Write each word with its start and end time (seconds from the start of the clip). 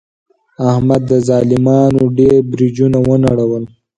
احمد 0.71 1.01
د 1.11 1.13
ظالمانو 1.27 2.03
ډېر 2.17 2.37
برجونه 2.51 2.97
و 3.07 3.09
نړول. 3.25 3.63